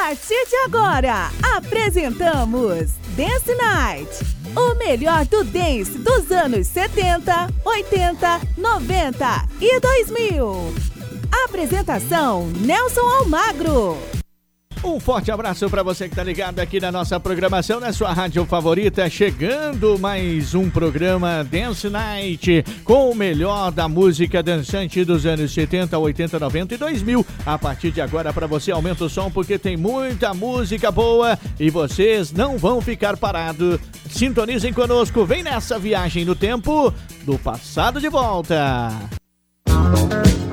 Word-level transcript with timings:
partir 0.00 0.46
de 0.48 0.56
agora, 0.58 1.28
apresentamos 1.56 2.92
Dance 3.16 3.52
Night. 3.56 4.08
O 4.54 4.76
melhor 4.76 5.24
do 5.26 5.42
dance 5.42 5.98
dos 5.98 6.30
anos 6.30 6.68
70, 6.68 7.48
80, 7.64 8.40
90 8.56 9.48
e 9.60 9.80
2000. 9.80 10.74
Apresentação 11.44 12.46
Nelson 12.60 13.00
Almagro. 13.00 14.17
Um 14.88 14.98
forte 14.98 15.30
abraço 15.30 15.68
para 15.68 15.82
você 15.82 16.04
que 16.04 16.14
está 16.14 16.24
ligado 16.24 16.60
aqui 16.60 16.80
na 16.80 16.90
nossa 16.90 17.20
programação, 17.20 17.78
na 17.78 17.92
sua 17.92 18.10
rádio 18.10 18.46
favorita. 18.46 19.08
Chegando 19.10 19.98
mais 19.98 20.54
um 20.54 20.70
programa 20.70 21.44
Dance 21.44 21.90
Night 21.90 22.64
com 22.84 23.10
o 23.10 23.14
melhor 23.14 23.70
da 23.70 23.86
música 23.86 24.42
dançante 24.42 25.04
dos 25.04 25.26
anos 25.26 25.52
70, 25.52 25.96
80, 25.96 26.38
90 26.38 26.74
e 26.74 26.78
2000. 26.78 27.26
A 27.44 27.58
partir 27.58 27.90
de 27.90 28.00
agora, 28.00 28.32
para 28.32 28.46
você, 28.46 28.72
aumenta 28.72 29.04
o 29.04 29.10
som 29.10 29.30
porque 29.30 29.58
tem 29.58 29.76
muita 29.76 30.32
música 30.32 30.90
boa 30.90 31.38
e 31.60 31.68
vocês 31.68 32.32
não 32.32 32.56
vão 32.56 32.80
ficar 32.80 33.18
parados. 33.18 33.78
Sintonizem 34.08 34.72
conosco, 34.72 35.26
vem 35.26 35.42
nessa 35.42 35.78
viagem 35.78 36.24
no 36.24 36.34
tempo 36.34 36.92
do 37.24 37.38
passado 37.38 38.00
de 38.00 38.08
volta. 38.08 38.90
Música 39.68 40.47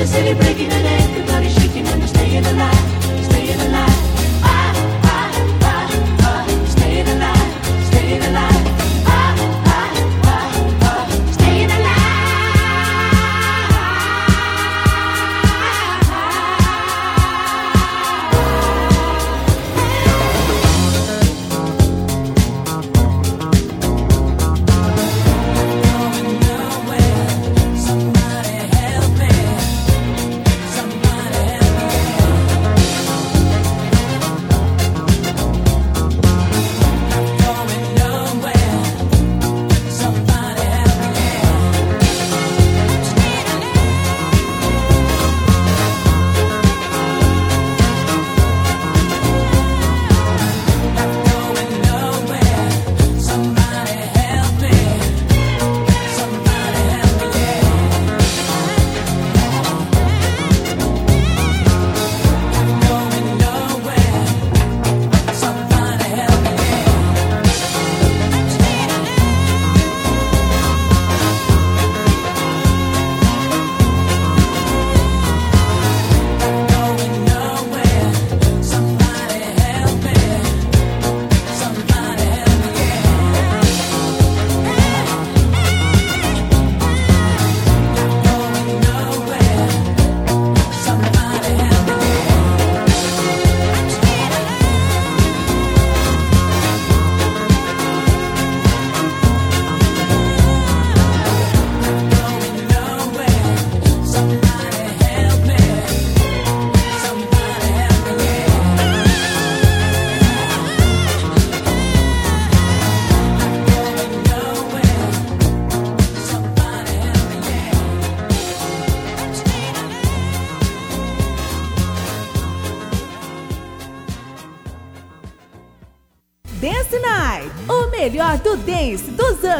the 0.00 0.06
city 0.06 0.32
breaking 0.32 0.72
it 0.72 0.89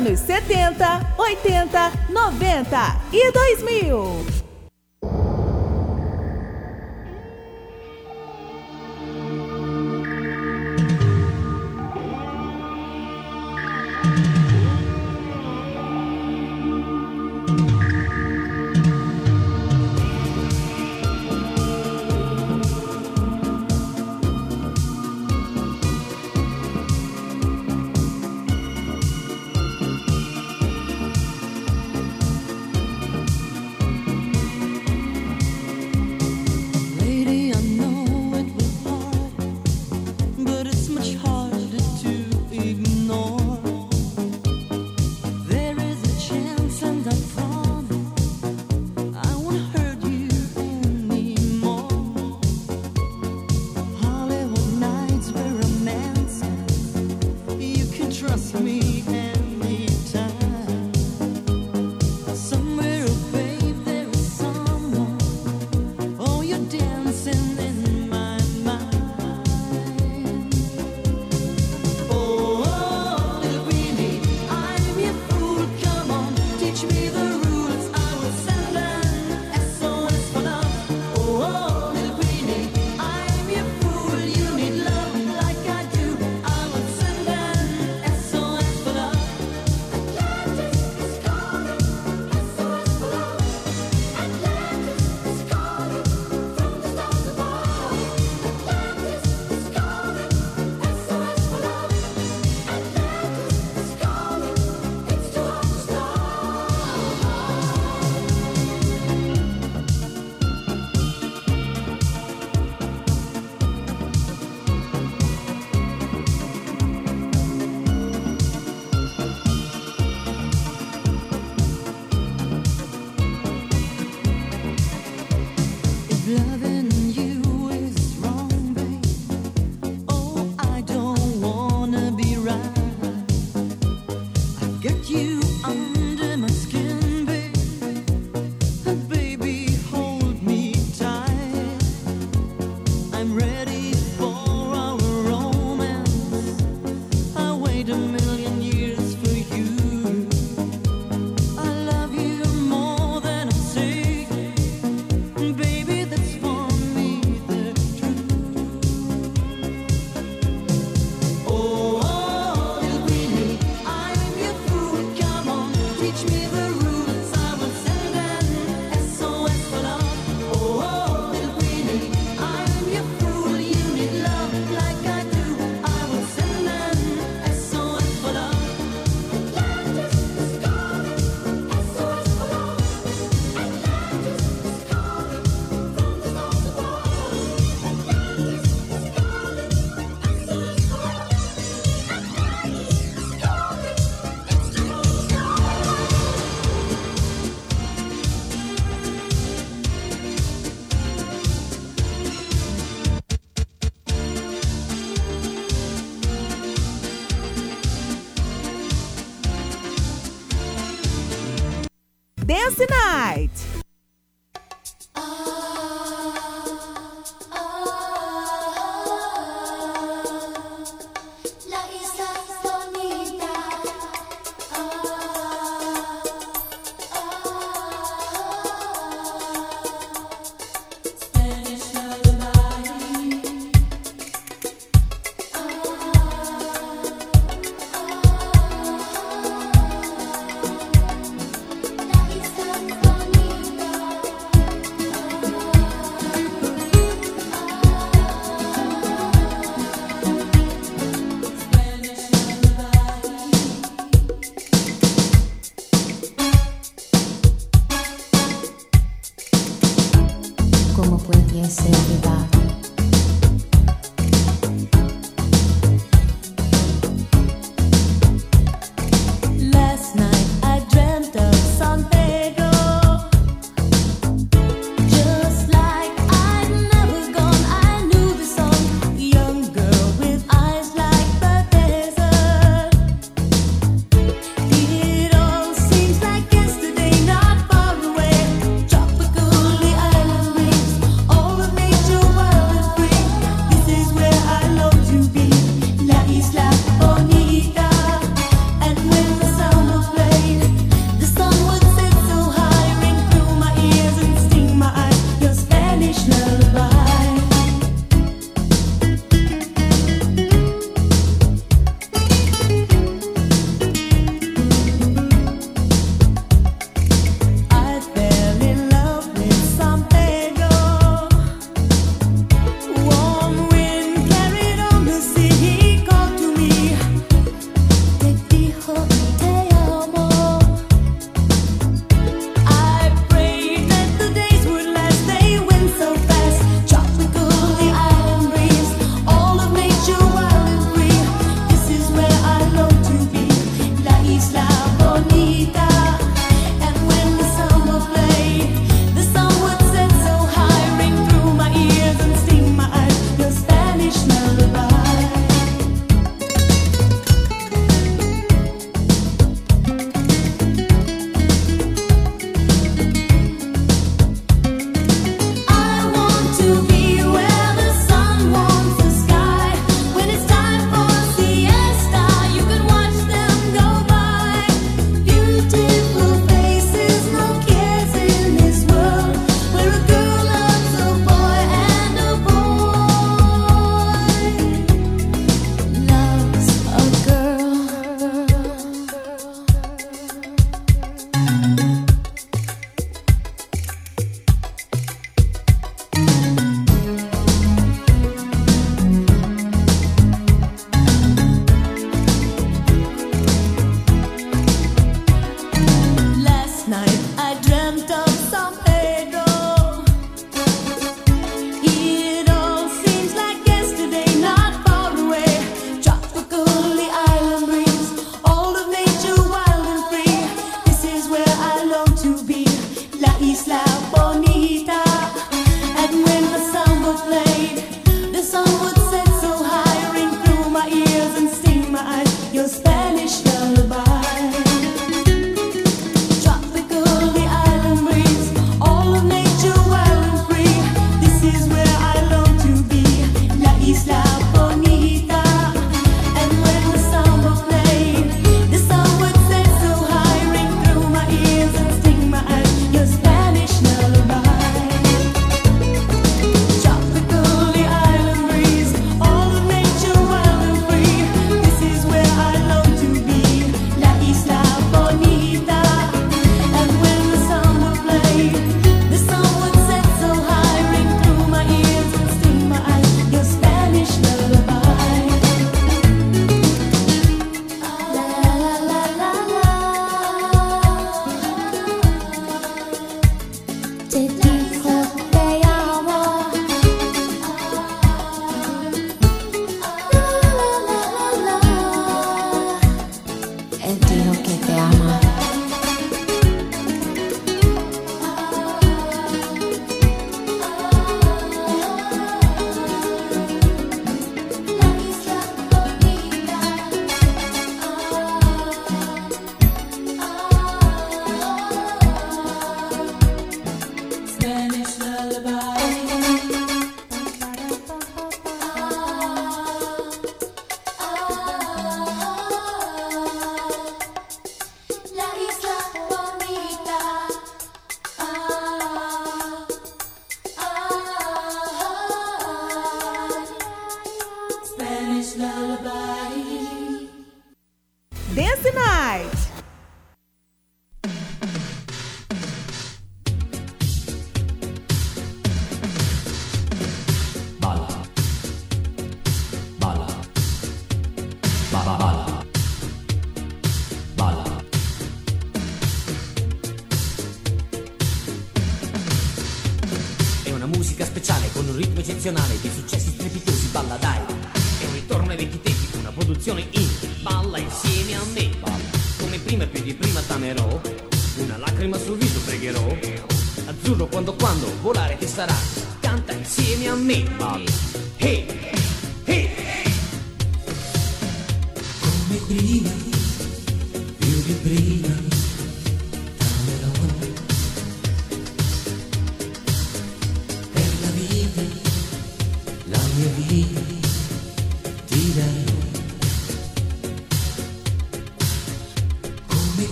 anos 0.00 0.20
70, 0.20 1.14
80, 1.18 1.92
90 2.08 3.00
e 3.12 3.32
2000. 3.32 4.29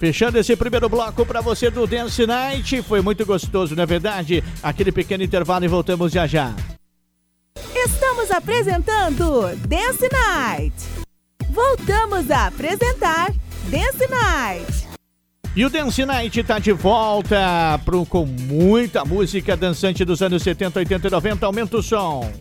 Fechando 0.00 0.38
esse 0.38 0.56
primeiro 0.56 0.88
bloco 0.88 1.26
para 1.26 1.42
você 1.42 1.70
do 1.70 1.86
Dance 1.86 2.26
Night. 2.26 2.80
Foi 2.80 3.02
muito 3.02 3.26
gostoso, 3.26 3.76
não 3.76 3.82
é 3.82 3.86
verdade? 3.86 4.42
Aquele 4.62 4.90
pequeno 4.90 5.22
intervalo 5.22 5.66
e 5.66 5.68
voltamos 5.68 6.10
já 6.10 6.26
já. 6.26 6.54
Estamos 7.74 8.30
apresentando 8.30 9.54
Dance 9.68 10.08
Night. 10.10 10.74
Voltamos 11.50 12.30
a 12.30 12.46
apresentar 12.46 13.30
Dance 13.68 14.08
Night. 14.08 14.88
E 15.54 15.66
o 15.66 15.68
Dance 15.68 16.02
Night 16.06 16.44
tá 16.44 16.58
de 16.58 16.72
volta 16.72 17.78
pro, 17.84 18.06
com 18.06 18.24
muita 18.24 19.04
música 19.04 19.54
dançante 19.54 20.02
dos 20.02 20.22
anos 20.22 20.42
70, 20.42 20.78
80 20.78 21.08
e 21.08 21.10
90. 21.10 21.44
Aumenta 21.44 21.76
o 21.76 21.82
som. 21.82 22.32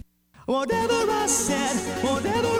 Whatever 0.47 1.09
I 1.09 1.27
said, 1.27 1.75
whatever 2.03 2.58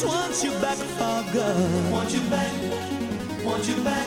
just 0.00 0.14
want 0.14 0.44
you 0.44 0.50
back 0.60 0.78
oh 0.80 1.22
for 1.24 1.32
good. 1.32 1.90
Want 1.90 2.12
you 2.12 2.20
back, 2.30 2.52
want 3.44 3.68
you 3.68 3.82
back, 3.82 4.06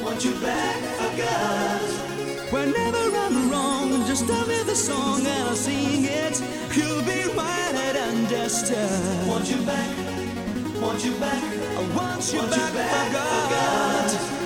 want 0.00 0.24
you 0.24 0.32
back 0.40 0.76
oh 0.80 0.96
for 0.98 1.16
good. 1.16 2.52
Whenever 2.52 3.16
I'm 3.16 3.50
wrong, 3.50 4.06
just 4.06 4.28
tell 4.28 4.46
me 4.46 4.62
the 4.62 4.76
song 4.76 5.20
and 5.20 5.48
I'll 5.48 5.56
sing 5.56 6.04
it. 6.04 6.40
You'll 6.76 7.02
be 7.02 7.24
right 7.36 7.74
and 7.74 7.98
understood. 7.98 8.76
Uh, 8.78 9.26
want 9.26 9.50
you 9.50 9.60
back, 9.66 9.88
want 10.80 11.04
you 11.04 11.14
back, 11.18 11.42
I 11.42 11.96
want 11.96 12.32
you, 12.32 12.38
want 12.38 12.50
back, 12.52 12.70
you 12.70 12.78
back 12.78 13.06
for 13.06 14.12
good. 14.12 14.20
For 14.20 14.36
good. 14.36 14.41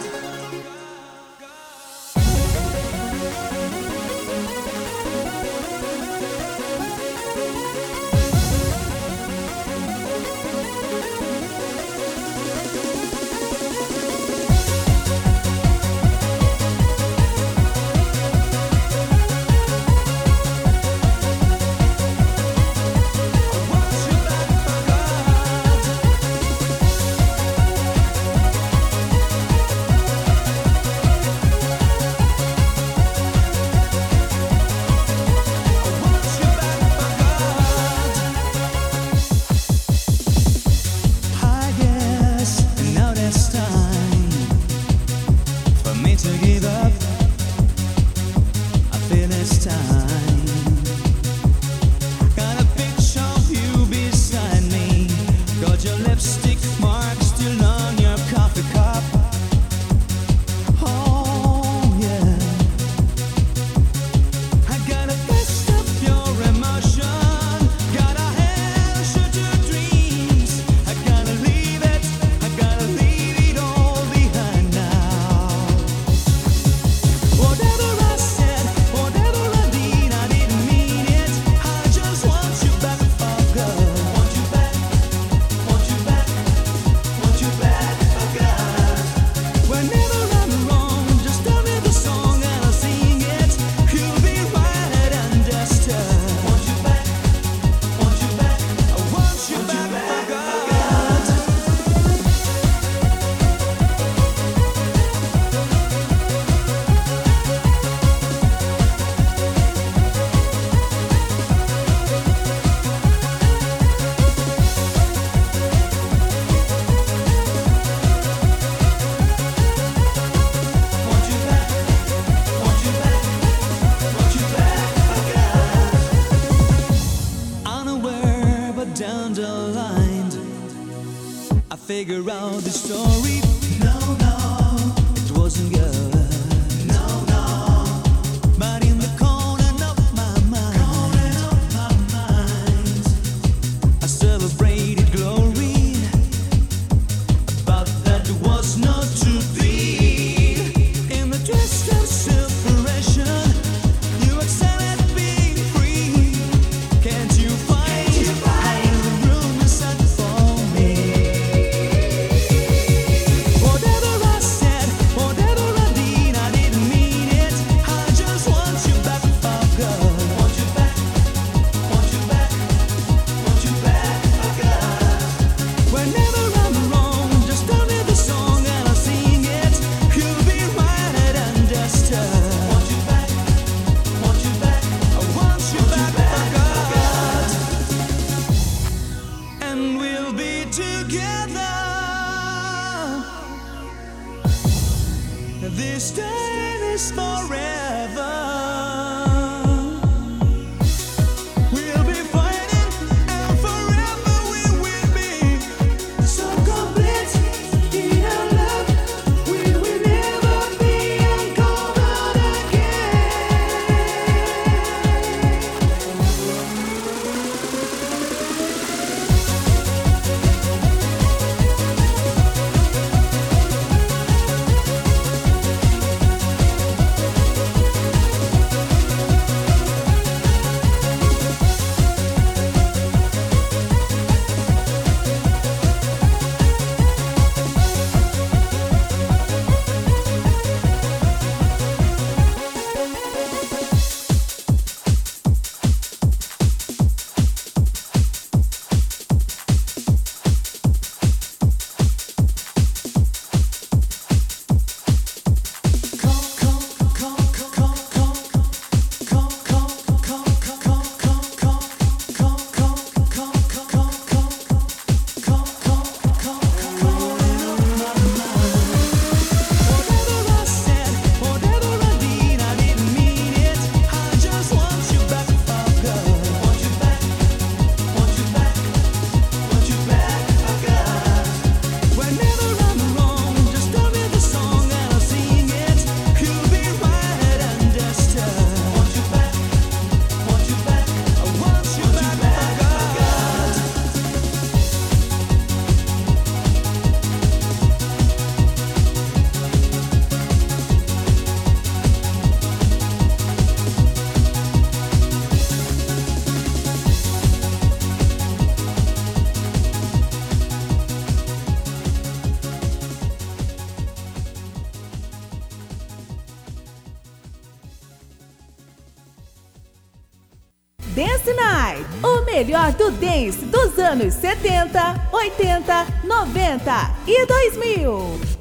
Dance 321.16 321.50
Night, 321.54 322.04
o 322.22 322.42
melhor 322.44 322.92
do 322.92 323.10
dance 323.10 323.64
dos 323.64 323.98
anos 323.98 324.34
70, 324.34 325.30
80, 325.32 326.06
90 326.24 327.10
e 327.26 327.46
2000. 327.46 328.55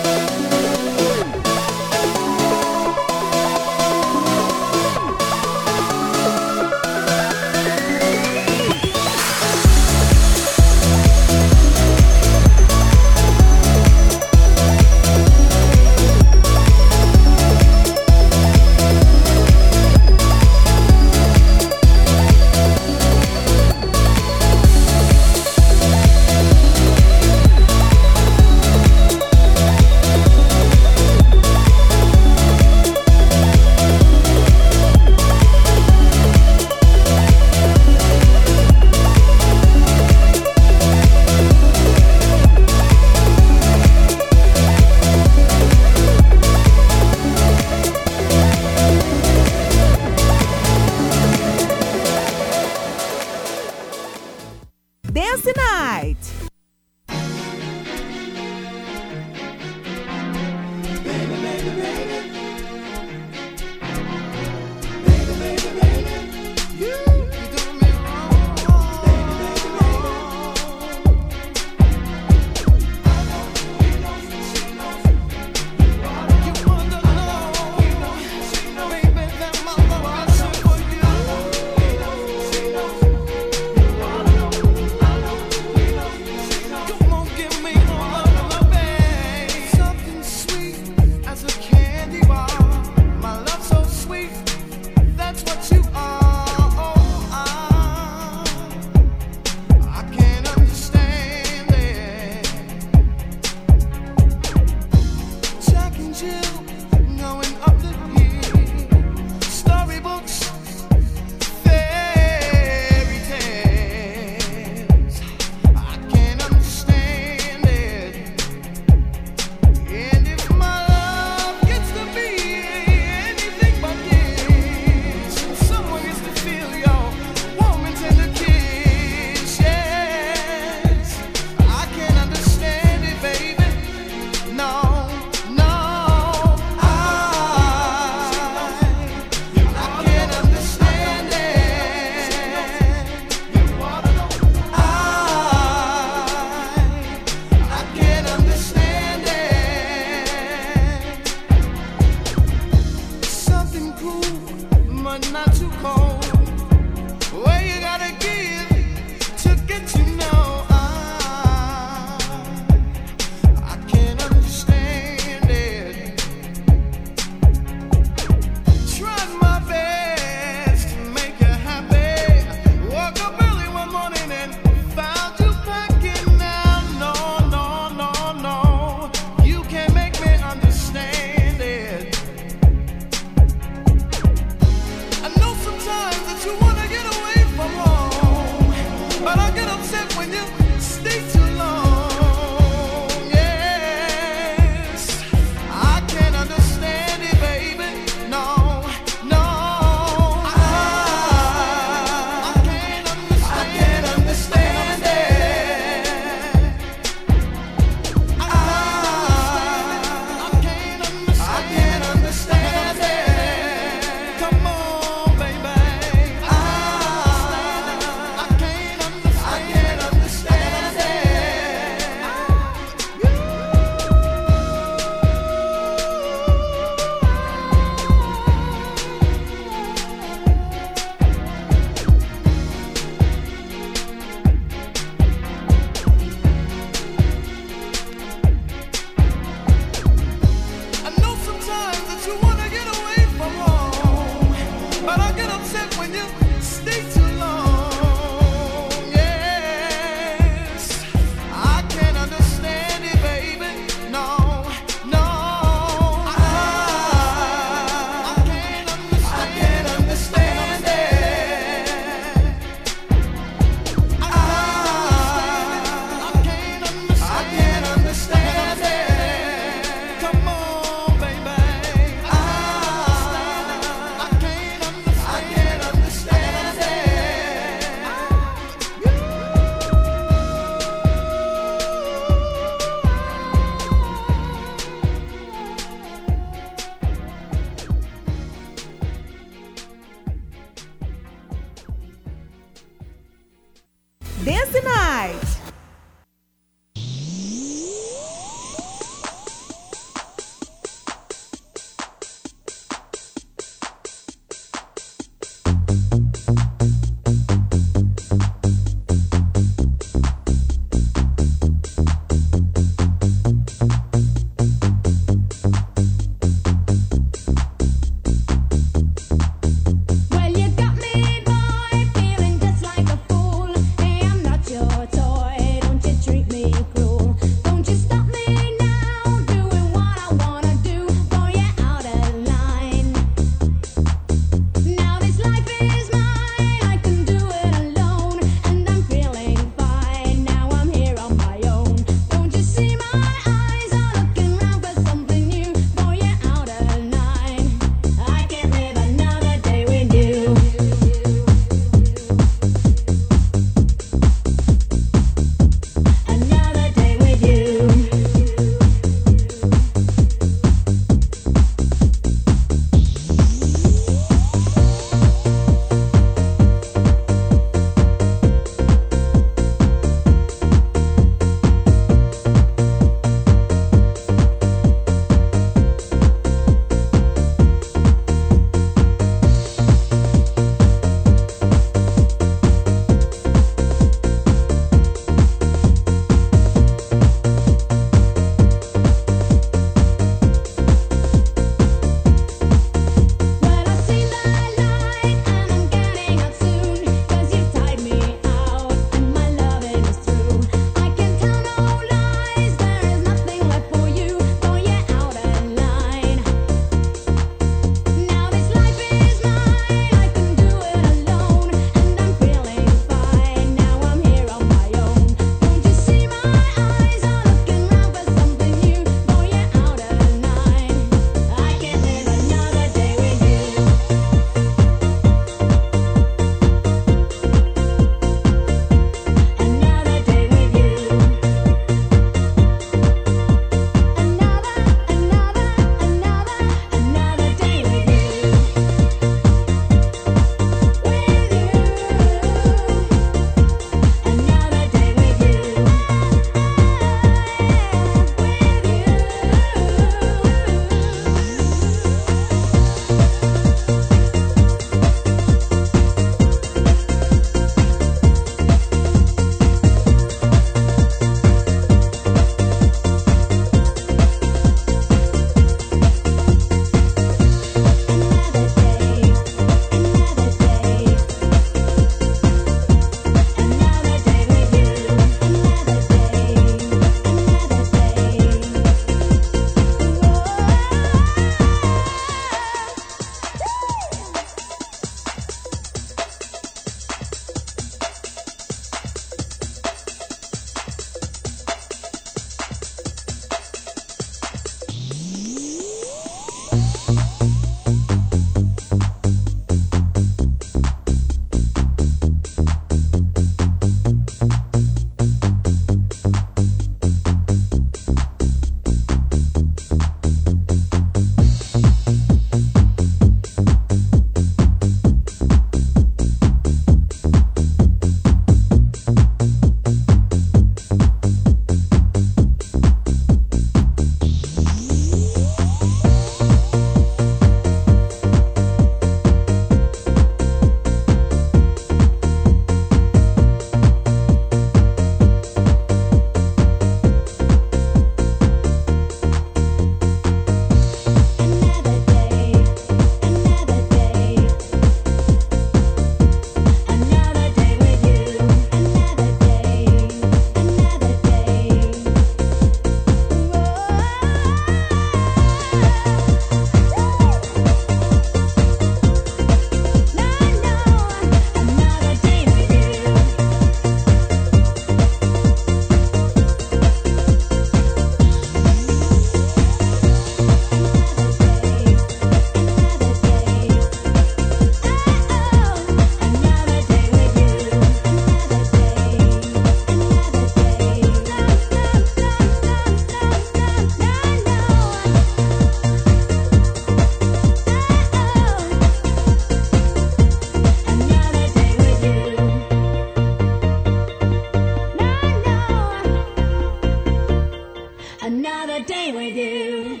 Another 598.26 598.84
day 598.84 599.12
with 599.12 599.36
you. 599.36 600.00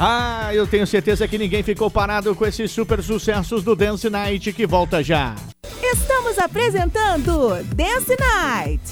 Ah, 0.00 0.48
eu 0.54 0.66
tenho 0.66 0.86
certeza 0.86 1.28
que 1.28 1.36
ninguém 1.36 1.62
ficou 1.62 1.90
parado 1.90 2.34
com 2.34 2.46
esses 2.46 2.70
super 2.70 3.02
sucessos 3.02 3.62
do 3.62 3.76
Dance 3.76 4.08
Night 4.08 4.50
que 4.54 4.66
volta 4.66 5.02
já. 5.02 5.34
Estamos 5.82 6.38
apresentando 6.38 7.62
Dance 7.74 8.16
Night. 8.18 8.82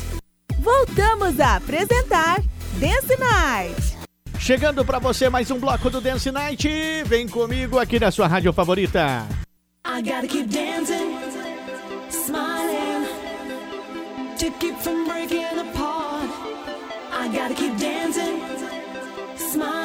Voltamos 0.58 1.40
a 1.40 1.56
apresentar 1.56 2.42
Dance 2.78 3.16
Night. 3.18 3.96
Chegando 4.38 4.84
para 4.84 4.98
você 4.98 5.30
mais 5.30 5.50
um 5.50 5.58
bloco 5.58 5.88
do 5.88 6.02
Dance 6.02 6.30
Night. 6.30 6.68
Vem 7.06 7.26
comigo 7.26 7.78
aqui 7.78 7.98
na 7.98 8.10
sua 8.10 8.26
rádio 8.26 8.52
favorita. 8.52 9.26
I 9.86 10.02
gotta 10.02 10.26
keep 10.28 10.50
dancing, 10.50 11.16
smiling, 12.10 13.06
to 14.38 14.50
keep 14.58 14.76
from 14.82 15.06
breaking 15.06 15.58
apart. 15.58 15.79
I 17.20 17.28
gotta 17.28 17.54
keep 17.54 17.76
dancing. 17.76 18.40
Smile. 19.36 19.79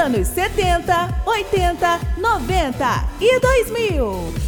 anos 0.00 0.28
70, 0.28 1.22
80, 1.26 2.00
90 2.16 3.08
e 3.20 3.38
2000. 3.38 4.39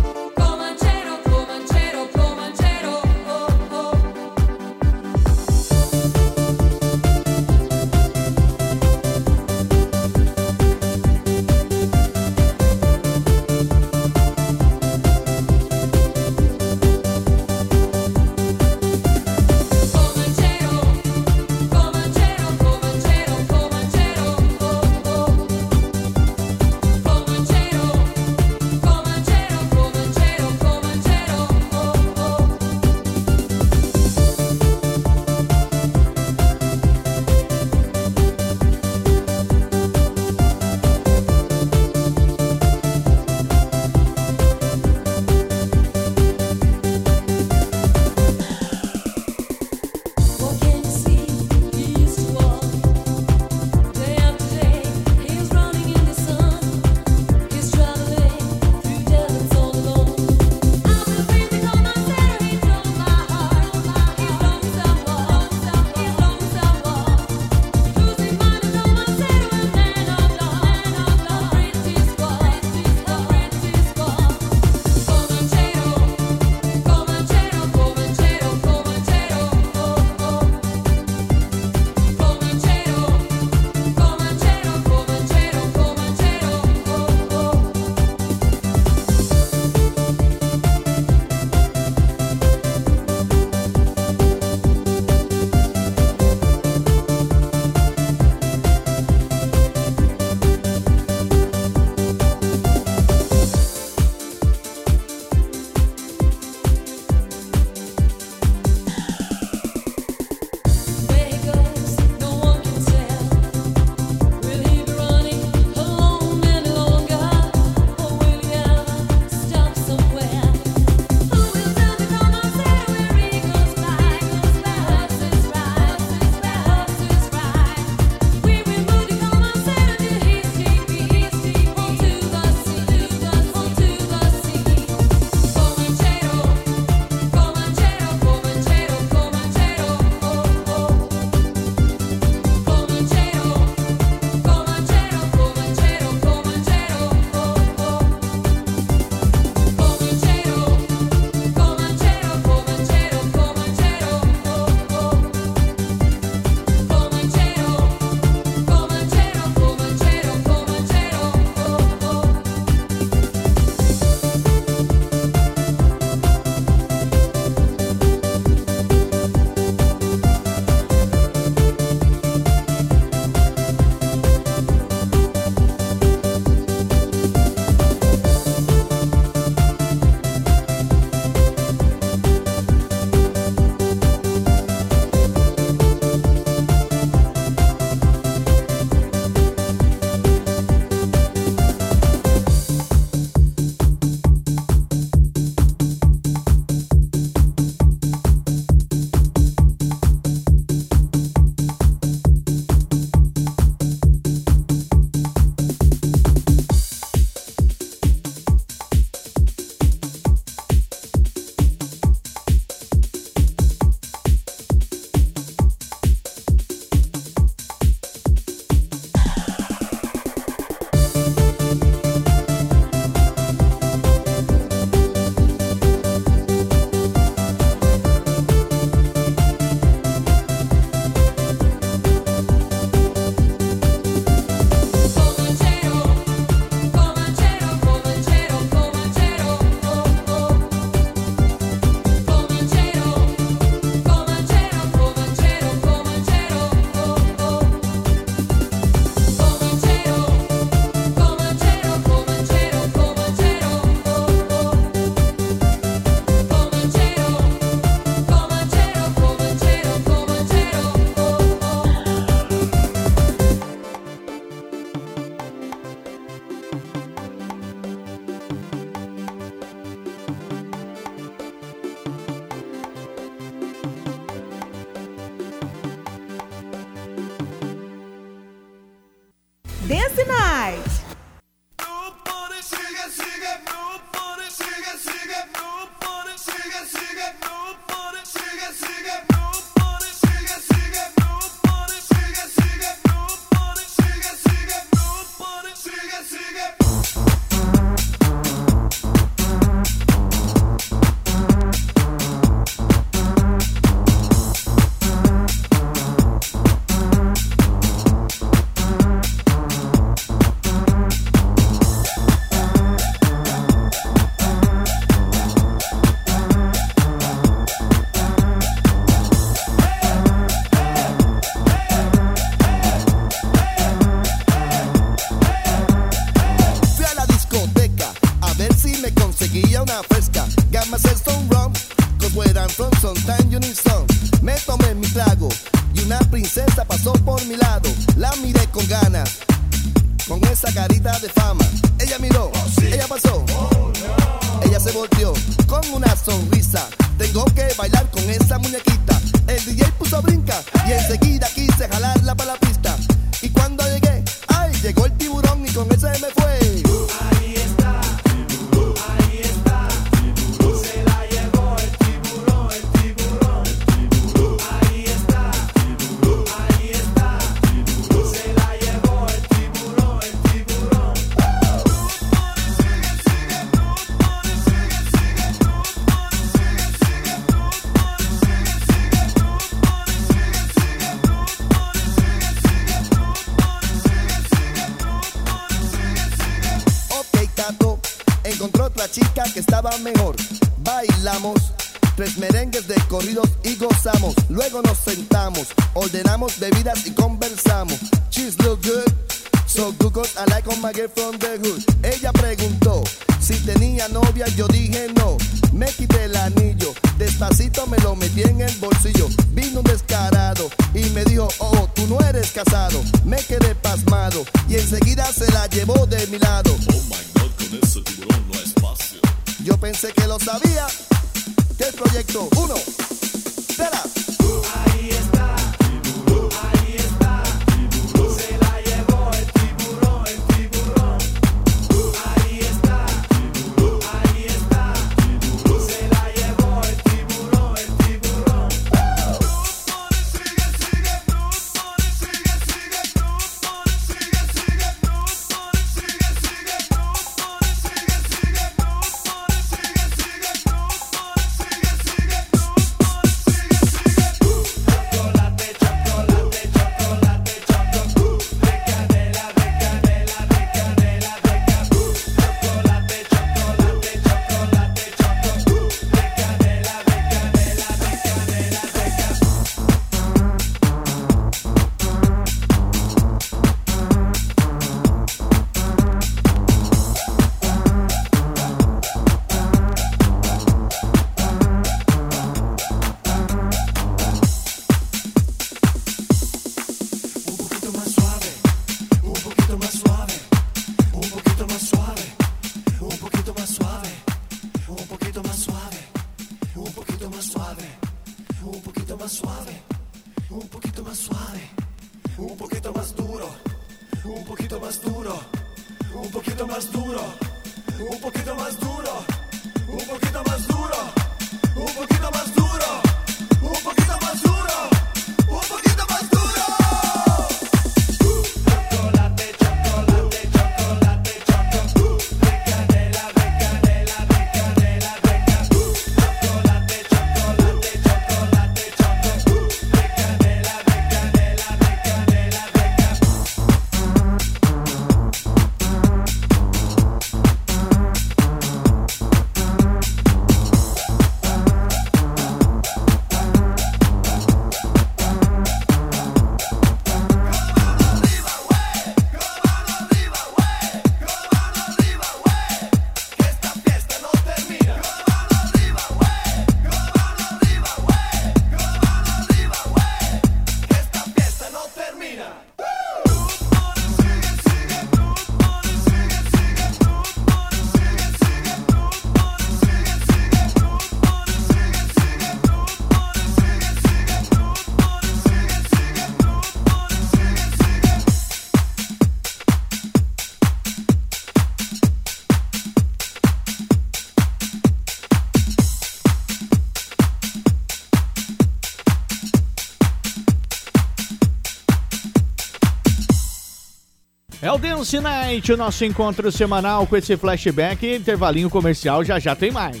Dance 595.04 595.20
Night, 595.20 595.70
o 595.70 595.76
nosso 595.76 596.02
encontro 596.02 596.50
semanal 596.50 597.06
com 597.06 597.14
esse 597.14 597.36
flashback 597.36 598.06
e 598.06 598.16
intervalinho 598.16 598.70
comercial, 598.70 599.22
já 599.22 599.38
já 599.38 599.54
tem 599.54 599.70
mais. 599.70 600.00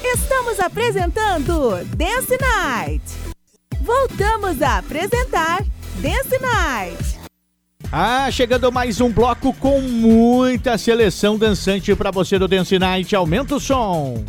Estamos 0.00 0.60
apresentando 0.60 1.84
Dance 1.96 2.38
Night. 2.40 3.02
Voltamos 3.80 4.62
a 4.62 4.78
apresentar 4.78 5.64
Dance 5.96 6.38
Night. 6.40 7.18
Ah, 7.90 8.30
chegando 8.30 8.70
mais 8.70 9.00
um 9.00 9.10
bloco 9.10 9.52
com 9.54 9.80
muita 9.80 10.78
seleção 10.78 11.36
dançante 11.36 11.92
para 11.96 12.12
você 12.12 12.38
do 12.38 12.46
Dance 12.46 12.78
Night. 12.78 13.16
Aumenta 13.16 13.56
o 13.56 13.60
som. 13.60 14.24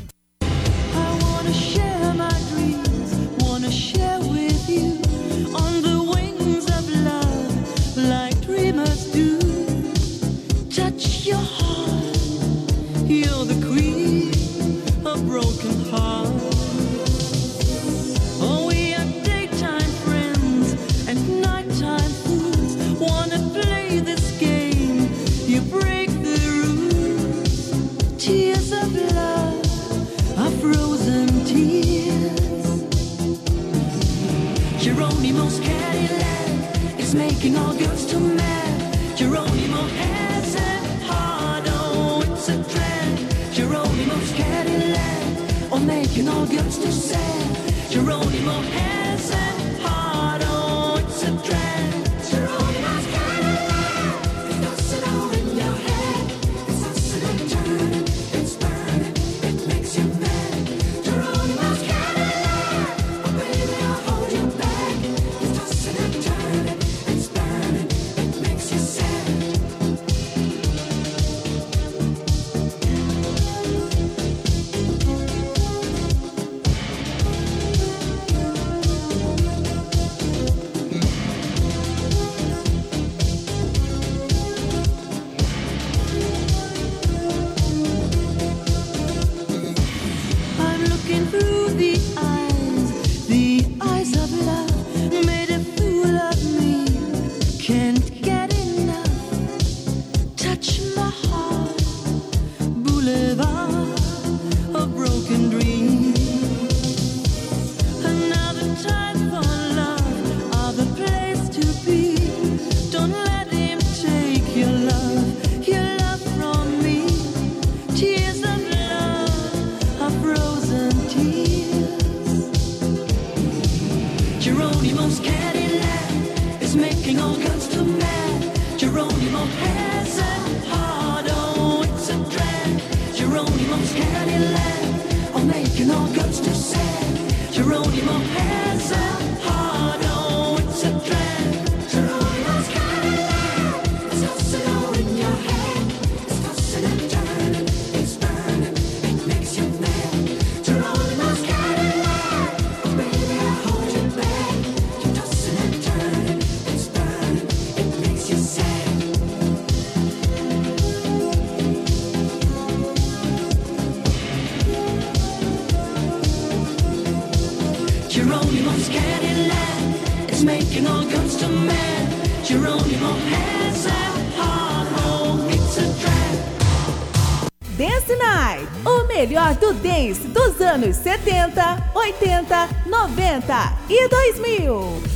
anos 180.70 180.98
70, 180.98 181.92
80, 181.96 182.70
90 182.86 183.74
e 183.90 184.08
2000. 184.08 185.09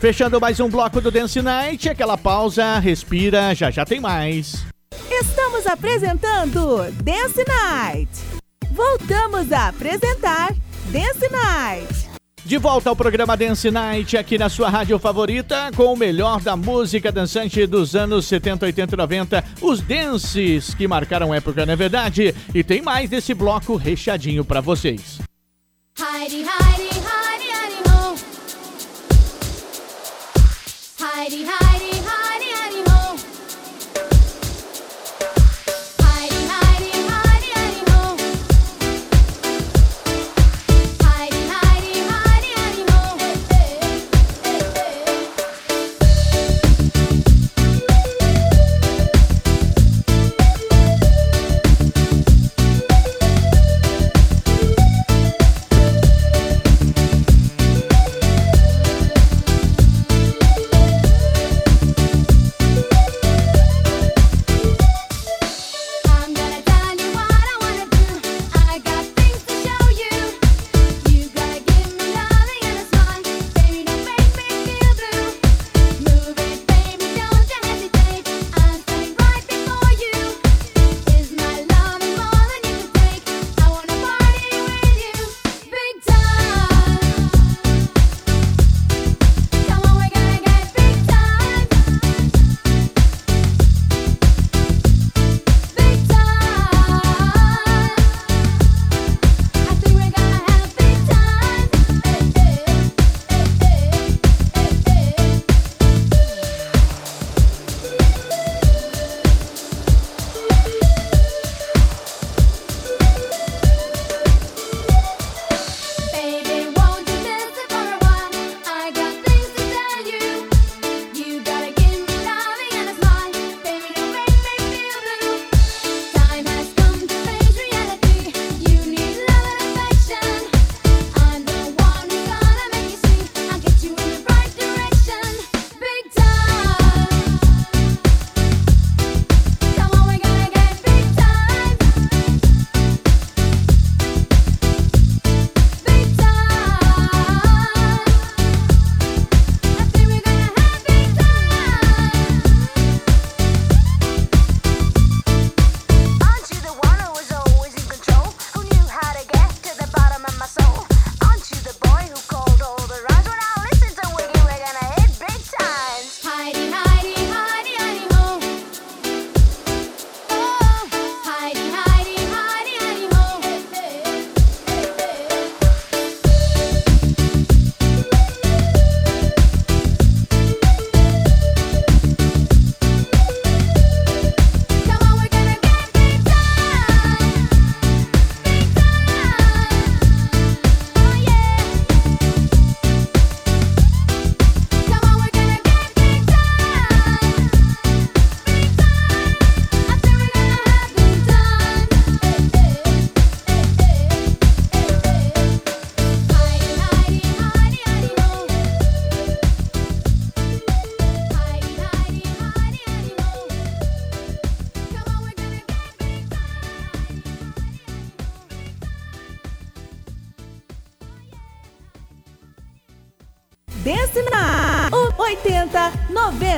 Fechando 0.00 0.40
mais 0.40 0.60
um 0.60 0.68
bloco 0.68 1.00
do 1.00 1.10
Dance 1.10 1.42
Night, 1.42 1.88
aquela 1.88 2.16
pausa, 2.16 2.78
respira, 2.78 3.52
já 3.52 3.68
já 3.68 3.84
tem 3.84 3.98
mais. 3.98 4.64
Estamos 5.10 5.66
apresentando 5.66 6.84
Dance 7.02 7.44
Night. 7.44 8.08
Voltamos 8.70 9.50
a 9.50 9.68
apresentar 9.68 10.54
Dance 10.92 11.28
Night. 11.28 12.08
De 12.44 12.56
volta 12.58 12.88
ao 12.88 12.94
programa 12.94 13.36
Dance 13.36 13.68
Night 13.72 14.16
aqui 14.16 14.38
na 14.38 14.48
sua 14.48 14.70
rádio 14.70 15.00
favorita 15.00 15.72
com 15.74 15.92
o 15.92 15.96
melhor 15.96 16.40
da 16.40 16.54
música 16.54 17.10
dançante 17.10 17.66
dos 17.66 17.96
anos 17.96 18.26
70, 18.26 18.66
80 18.66 18.94
e 18.94 18.96
90, 18.96 19.44
os 19.60 19.80
dances 19.80 20.74
que 20.74 20.86
marcaram 20.86 21.34
época, 21.34 21.66
não 21.66 21.72
é 21.72 21.76
verdade? 21.76 22.32
E 22.54 22.62
tem 22.62 22.80
mais 22.80 23.10
desse 23.10 23.34
bloco 23.34 23.74
recheadinho 23.74 24.44
para 24.44 24.60
vocês. 24.60 25.17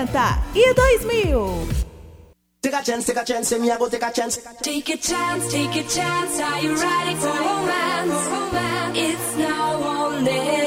90 0.06 0.18
e 0.54 0.74
2000. 0.74 1.90
Take 2.62 2.74
a 2.74 2.82
chance, 2.82 3.06
take 3.06 3.18
a 3.18 3.24
chance, 3.24 3.58
me 3.58 3.70
I 3.70 3.78
go 3.78 3.88
take 3.88 4.02
a 4.02 4.12
chance. 4.12 4.38
Take 4.62 4.88
a 4.90 4.96
chance, 4.96 5.50
take 5.50 5.76
a 5.76 5.82
chance. 5.88 6.40
Are 6.40 6.60
you 6.62 6.74
ready 6.74 7.14
for 7.16 7.28
romance? 7.28 8.28
romance? 8.28 8.98
It's 8.98 9.36
now 9.36 10.08
or 10.08 10.20
never. 10.20 10.59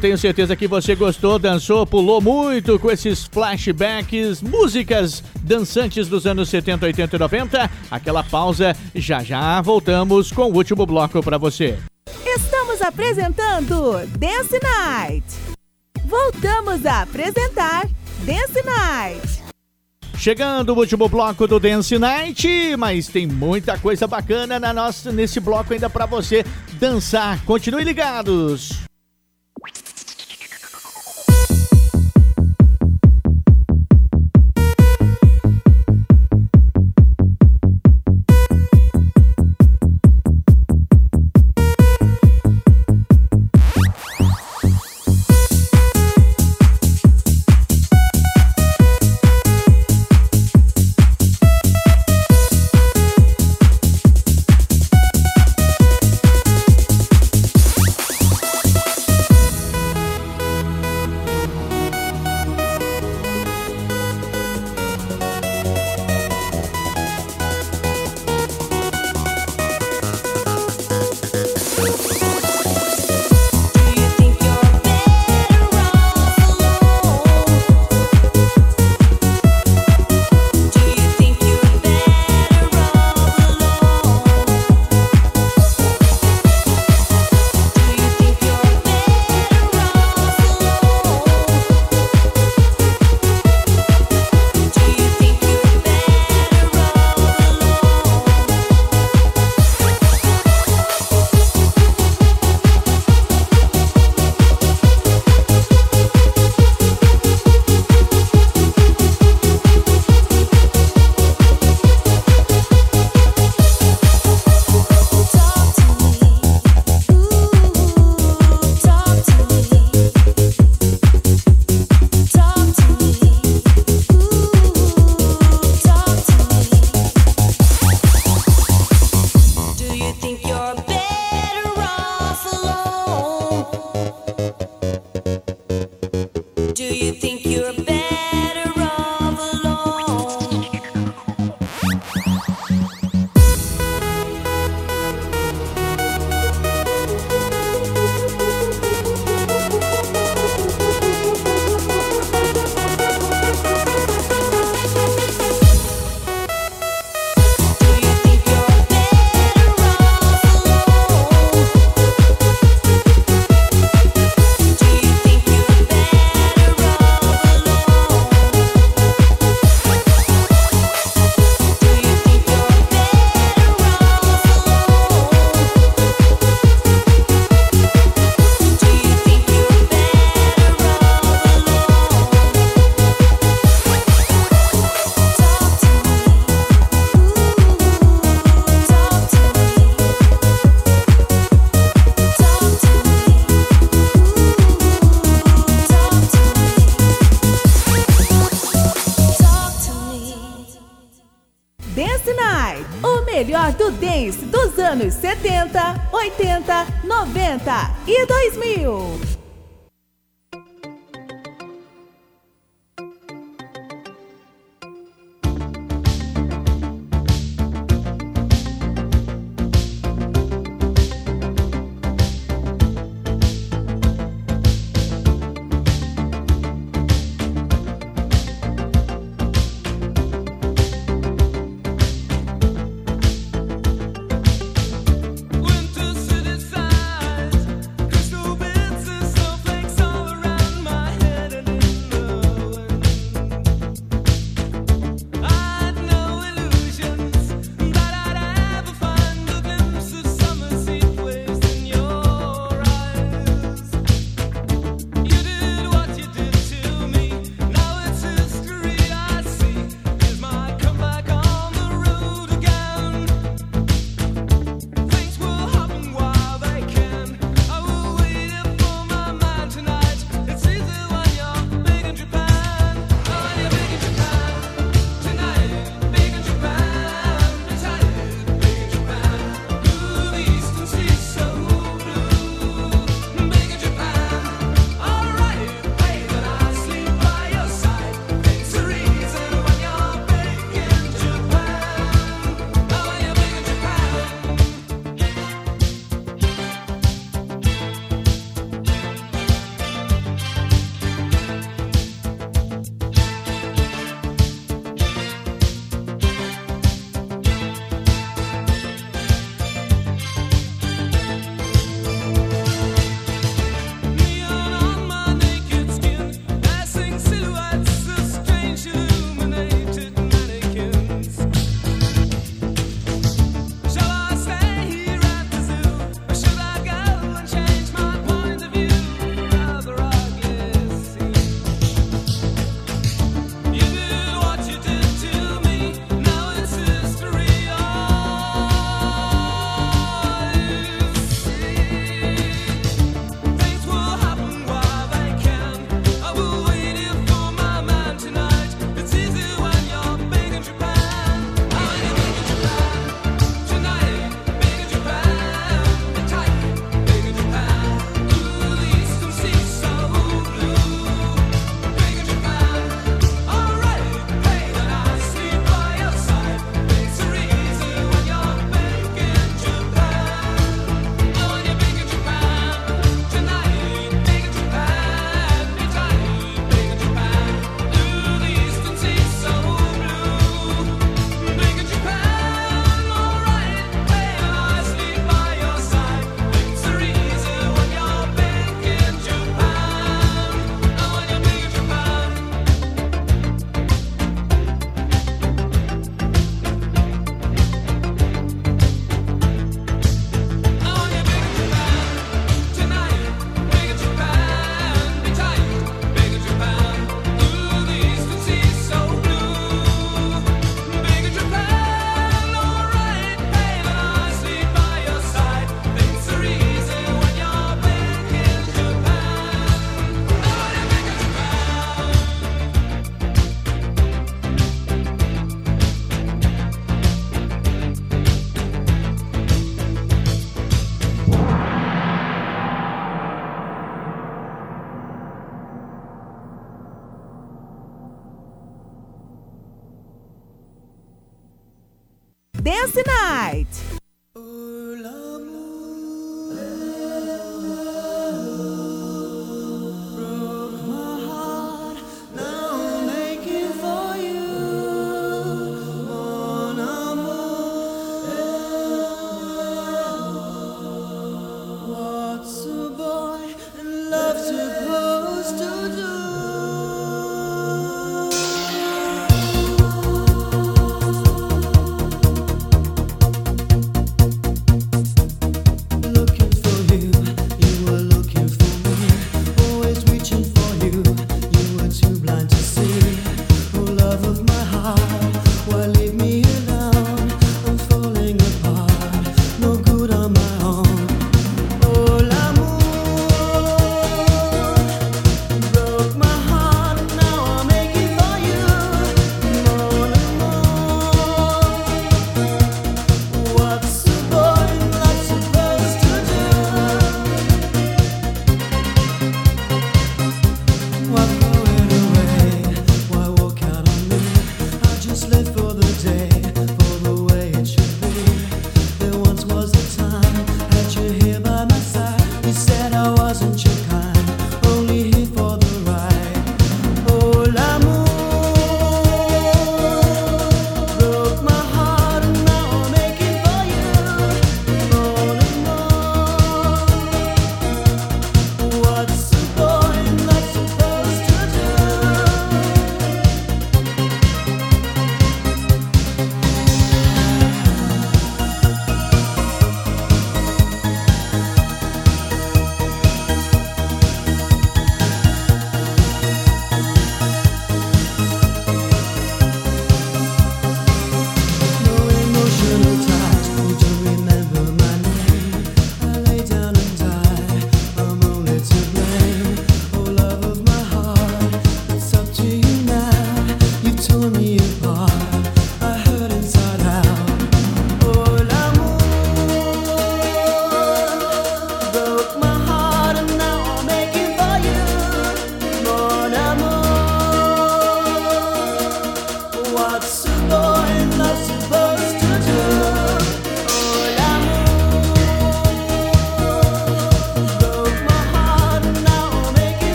Tenho 0.00 0.16
certeza 0.16 0.56
que 0.56 0.66
você 0.66 0.94
gostou, 0.94 1.38
dançou, 1.38 1.86
pulou 1.86 2.20
muito 2.20 2.78
com 2.78 2.90
esses 2.90 3.26
flashbacks, 3.26 4.40
músicas 4.40 5.22
dançantes 5.42 6.08
dos 6.08 6.26
anos 6.26 6.48
70, 6.48 6.86
80 6.86 7.16
e 7.16 7.18
90. 7.18 7.70
Aquela 7.90 8.24
pausa, 8.24 8.74
já 8.94 9.22
já 9.22 9.60
voltamos 9.60 10.32
com 10.32 10.44
o 10.44 10.54
último 10.54 10.86
bloco 10.86 11.22
para 11.22 11.36
você. 11.38 11.78
Estamos 12.24 12.80
apresentando 12.80 14.06
Dance 14.18 14.58
Night. 14.62 15.24
Voltamos 16.04 16.84
a 16.86 17.02
apresentar 17.02 17.86
Dance 18.24 18.62
Night. 18.64 19.40
Chegando 20.16 20.74
o 20.74 20.78
último 20.78 21.08
bloco 21.08 21.46
do 21.46 21.60
Dance 21.60 21.98
Night, 21.98 22.76
mas 22.76 23.08
tem 23.08 23.26
muita 23.26 23.78
coisa 23.78 24.06
bacana 24.06 24.58
na 24.58 24.72
nossa, 24.72 25.12
nesse 25.12 25.40
bloco 25.40 25.72
ainda 25.72 25.88
para 25.88 26.06
você 26.06 26.44
dançar. 26.78 27.42
Continue 27.44 27.84
ligados. 27.84 28.89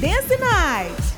Dance 0.00 0.28
the 0.28 0.36
night. 0.38 1.08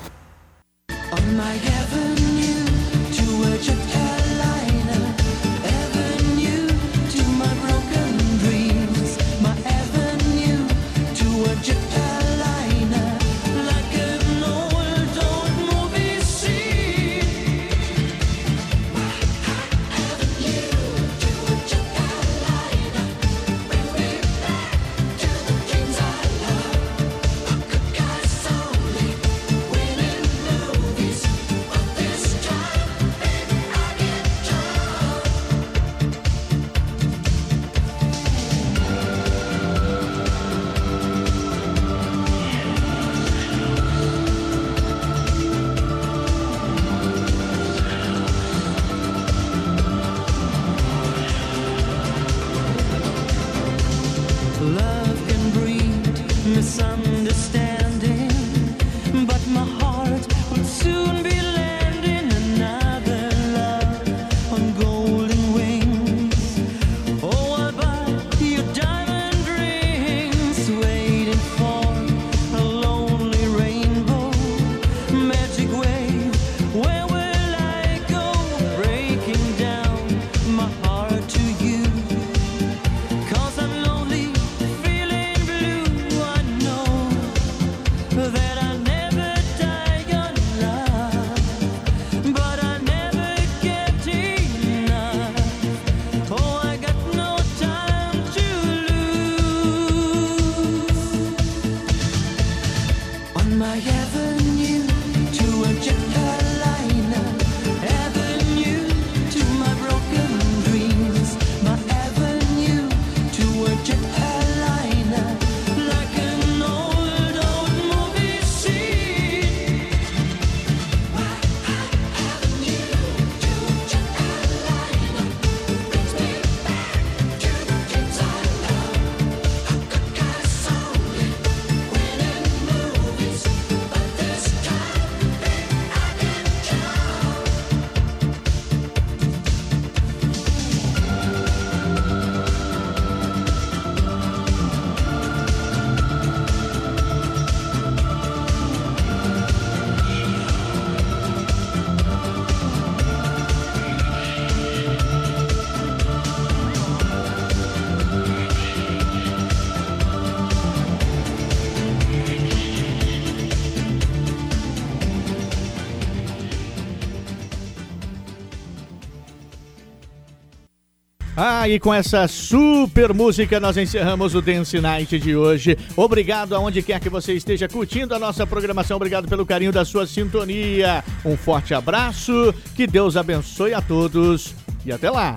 E 171.75 171.79
com 171.79 171.95
essa 171.95 172.27
super 172.27 173.15
música 173.15 173.61
nós 173.61 173.77
encerramos 173.77 174.35
o 174.35 174.43
Dance 174.43 174.81
Night 174.81 175.21
de 175.21 175.37
hoje. 175.37 175.79
Obrigado 175.97 176.57
aonde 176.57 176.83
quer 176.83 176.99
que 176.99 177.09
você 177.09 177.33
esteja 177.35 177.69
curtindo 177.69 178.13
a 178.13 178.19
nossa 178.19 178.45
programação. 178.45 178.97
Obrigado 178.97 179.29
pelo 179.29 179.47
carinho 179.47 179.71
da 179.71 179.85
sua 179.85 180.05
sintonia. 180.05 181.05
Um 181.25 181.37
forte 181.37 181.73
abraço, 181.73 182.53
que 182.75 182.89
Deus 182.89 183.17
abençoe 183.17 183.73
a 183.73 183.81
todos 183.81 184.53
e 184.85 184.91
até 184.91 185.11
lá. 185.11 185.37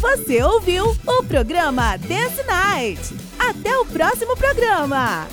Você 0.00 0.42
ouviu 0.42 0.96
o 1.06 1.22
programa 1.22 1.96
Dance 1.96 2.42
Night. 2.44 3.14
Até 3.38 3.78
o 3.78 3.86
próximo 3.86 4.36
programa. 4.36 5.28